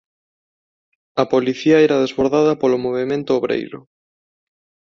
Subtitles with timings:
[1.21, 3.79] A policía era desbordada polo movemento obreiro.